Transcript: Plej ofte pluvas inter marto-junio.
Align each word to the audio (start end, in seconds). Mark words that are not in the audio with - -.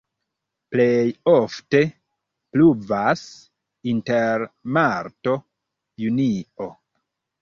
Plej 0.75 1.11
ofte 1.33 1.81
pluvas 2.57 3.23
inter 3.95 4.49
marto-junio. 4.79 6.73